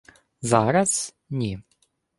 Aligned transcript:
—Зараз... 0.41 1.13
ні. 1.29 1.61